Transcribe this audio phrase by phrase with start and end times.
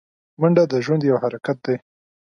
[0.39, 1.75] منډه د ژوند یو حرکت دی